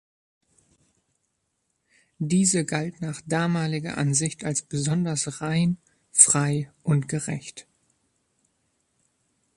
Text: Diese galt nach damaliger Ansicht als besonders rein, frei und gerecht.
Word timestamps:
Diese 2.17 2.65
galt 2.65 3.01
nach 3.01 3.21
damaliger 3.27 3.99
Ansicht 3.99 4.43
als 4.43 4.63
besonders 4.63 5.39
rein, 5.41 5.77
frei 6.11 6.71
und 6.81 7.07
gerecht. 7.07 7.67